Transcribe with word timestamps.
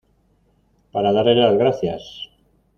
para 0.91 1.13
darle 1.13 1.35
las 1.35 1.53
gracias 1.59 2.31